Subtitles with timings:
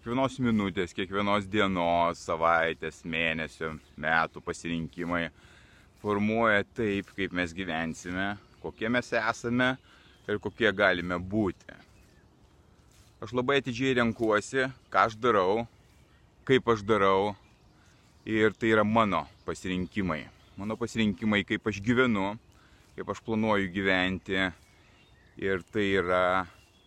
[0.00, 5.26] kiekvienos minutės, kiekvienos dienos, savaitės, mėnesio, metų pasirinkimai
[6.00, 9.74] formuoja taip, kaip mes gyvensime, kokie mes esame
[10.24, 11.76] ir kokie galime būti.
[13.20, 15.66] Aš labai atidžiai renkuosi, ką aš darau,
[16.48, 17.34] kaip aš darau
[18.24, 20.22] ir tai yra mano pasirinkimai.
[20.56, 22.38] Mano pasirinkimai, kaip aš gyvenu,
[22.96, 24.48] kaip aš planuoju gyventi
[25.36, 26.24] ir tai yra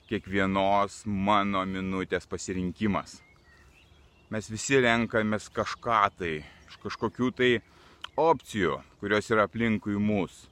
[0.09, 3.19] kiekvienos mano minutės pasirinkimas.
[4.33, 6.33] Mes visi renkamės kažką tai,
[6.67, 7.51] iš kažkokių tai
[8.19, 10.47] opcijų, kurios yra aplinkui mus.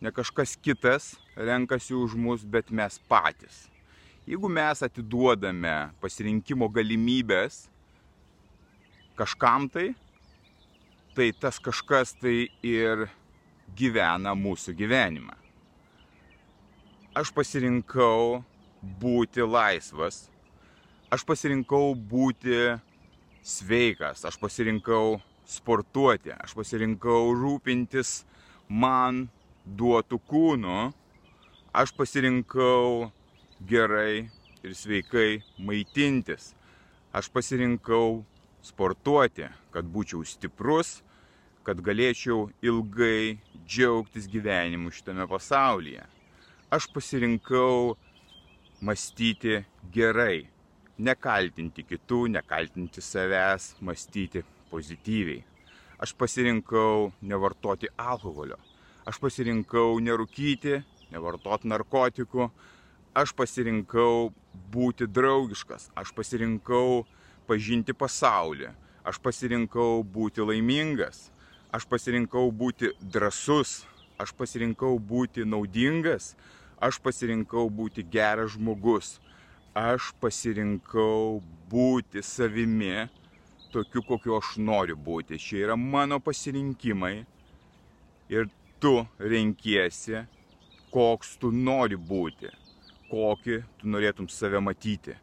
[0.00, 3.66] Ne kažkas kitas renkasi už mus, bet mes patys.
[4.28, 7.64] Jeigu mes atiduodame pasirinkimo galimybės
[9.18, 9.90] kažkam tai,
[11.16, 13.08] tai tas kažkas tai ir
[13.74, 15.47] gyvena mūsų gyvenimą
[17.18, 18.44] aš pasirinkau
[19.02, 20.28] būti laisvas,
[21.10, 22.76] aš pasirinkau būti
[23.42, 25.16] sveikas, aš pasirinkau
[25.48, 28.20] sportuoti, aš pasirinkau rūpintis
[28.70, 29.24] man
[29.66, 30.76] duotų kūnu,
[31.74, 33.08] aš pasirinkau
[33.66, 34.28] gerai
[34.62, 36.52] ir sveikai maitintis,
[37.10, 38.20] aš pasirinkau
[38.62, 41.00] sportuoti, kad būčiau stiprus,
[41.66, 46.06] kad galėčiau ilgai džiaugtis gyvenimu šitame pasaulyje
[46.70, 47.96] aš pasirinkau
[48.84, 50.48] mąstyti gerai,
[51.00, 55.44] nekaltinti kitų, nekaltinti savęs, mąstyti pozityviai.
[55.98, 58.58] Aš pasirinkau nevartoti alkoholio,
[59.08, 60.76] aš pasirinkau nerūkyti,
[61.10, 62.50] nevartoti narkotikų,
[63.16, 64.28] aš pasirinkau
[64.70, 67.06] būti draugiškas, aš pasirinkau
[67.48, 68.68] pažinti pasaulį,
[69.08, 71.30] aš pasirinkau būti laimingas,
[71.72, 73.80] aš pasirinkau būti drasus,
[74.18, 76.34] aš pasirinkau būti naudingas,
[76.78, 79.16] Aš pasirinkau būti geras žmogus.
[79.74, 81.40] Aš pasirinkau
[81.70, 83.08] būti savimi,
[83.74, 85.40] tokiu, kokiu aš noriu būti.
[85.42, 87.26] Šie yra mano pasirinkimai.
[88.30, 88.46] Ir
[88.78, 90.22] tu renkiesi,
[90.94, 92.52] koks tu nori būti,
[93.10, 95.16] kokį tu norėtum save matyti.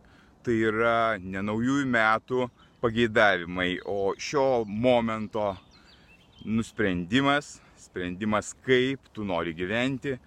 [0.44, 2.50] Tai yra ne naujųjų metų
[2.84, 5.54] pageidavimai, o šio momento
[6.44, 10.18] nusprendimas, sprendimas, kaip tu nori gyventi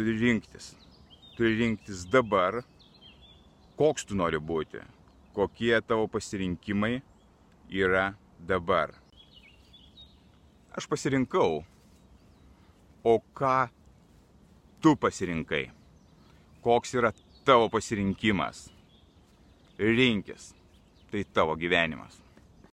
[0.00, 0.74] turi rinktis.
[1.36, 2.62] Turi rinktis dabar,
[3.76, 4.80] koks tu nori būti,
[5.36, 7.02] kokie tavo pasirinkimai
[7.68, 8.06] yra
[8.48, 8.94] dabar.
[10.72, 11.60] Aš pasirinkau,
[13.04, 13.58] o ką
[14.80, 15.66] tu pasirinkai,
[16.64, 17.12] koks yra
[17.44, 18.70] tavo pasirinkimas.
[19.80, 20.54] Rinkis,
[21.12, 22.29] tai tavo gyvenimas.